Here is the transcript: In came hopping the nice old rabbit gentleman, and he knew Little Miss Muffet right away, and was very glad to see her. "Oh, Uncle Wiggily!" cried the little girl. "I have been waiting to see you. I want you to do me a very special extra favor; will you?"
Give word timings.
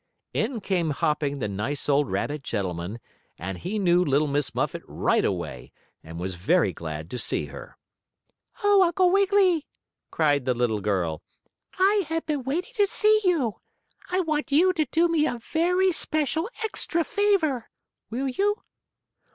In 0.33 0.61
came 0.61 0.89
hopping 0.89 1.37
the 1.37 1.47
nice 1.47 1.87
old 1.87 2.09
rabbit 2.09 2.41
gentleman, 2.41 2.99
and 3.37 3.59
he 3.59 3.77
knew 3.77 4.03
Little 4.03 4.25
Miss 4.25 4.55
Muffet 4.55 4.81
right 4.87 5.23
away, 5.23 5.71
and 6.03 6.19
was 6.19 6.33
very 6.37 6.73
glad 6.73 7.07
to 7.11 7.19
see 7.19 7.45
her. 7.45 7.77
"Oh, 8.63 8.81
Uncle 8.81 9.11
Wiggily!" 9.11 9.67
cried 10.09 10.45
the 10.45 10.55
little 10.55 10.81
girl. 10.81 11.21
"I 11.77 12.05
have 12.07 12.25
been 12.25 12.41
waiting 12.41 12.73
to 12.77 12.87
see 12.87 13.21
you. 13.23 13.59
I 14.09 14.21
want 14.21 14.51
you 14.51 14.73
to 14.73 14.85
do 14.85 15.07
me 15.07 15.27
a 15.27 15.37
very 15.37 15.91
special 15.91 16.49
extra 16.63 17.03
favor; 17.03 17.69
will 18.09 18.27
you?" 18.27 18.63